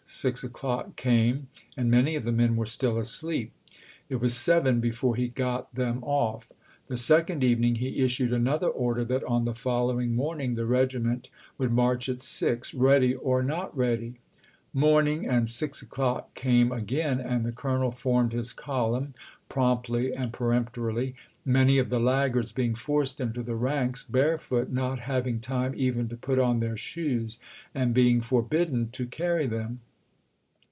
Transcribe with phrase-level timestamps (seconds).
[0.13, 1.47] Six o'clock came,
[1.77, 3.53] and many of the men were still asleep.
[4.09, 6.51] It was seven be fore he got them off.
[6.87, 11.71] The second evening he issued another order that on the following morning the regiment would
[11.71, 14.15] march at six, ready or not ready.
[14.73, 18.03] Morning and six o'clock came again, and the colonel 296 ABKAHAM LINCOLN Chap.
[18.03, 18.03] XVI.
[18.03, 19.13] formed his column,
[19.47, 21.15] promptly and peremptorily,
[21.45, 26.17] many of the laggards being forced into the ranks barefoot, not having time even to
[26.17, 27.39] put on their shoes,
[27.73, 29.79] and being forbidden to carry them.